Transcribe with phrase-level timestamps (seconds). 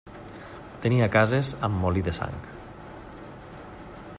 [0.85, 2.39] Tenia cases amb molí de sang.